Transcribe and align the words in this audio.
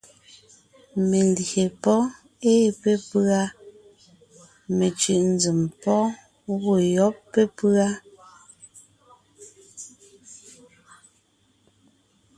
Melyè 1.09 1.63
pɔ́ɔn 1.81 2.09
ée 2.51 2.63
pépʉ́a, 2.81 3.41
mencʉ̀ʼ 4.77 5.21
nzèm 5.33 5.59
pɔ́ɔn 5.81 6.09
gwɔ̂ 6.59 6.77
yɔ́b 6.95 7.15
pépʉ́a. 7.31 7.87